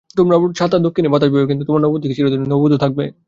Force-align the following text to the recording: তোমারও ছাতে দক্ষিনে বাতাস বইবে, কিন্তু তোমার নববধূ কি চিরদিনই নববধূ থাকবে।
তোমারও 0.17 0.47
ছাতে 0.59 0.77
দক্ষিনে 0.85 1.09
বাতাস 1.13 1.29
বইবে, 1.33 1.47
কিন্তু 1.51 1.63
তোমার 1.67 1.81
নববধূ 1.85 2.05
কি 2.09 2.15
চিরদিনই 2.17 2.47
নববধূ 2.53 2.77
থাকবে। 2.83 3.03